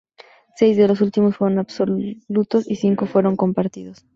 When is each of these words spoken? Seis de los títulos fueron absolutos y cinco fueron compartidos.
Seis 0.55 0.77
de 0.77 0.87
los 0.87 0.97
títulos 0.97 1.37
fueron 1.37 1.59
absolutos 1.59 2.67
y 2.67 2.75
cinco 2.75 3.05
fueron 3.05 3.35
compartidos. 3.35 4.03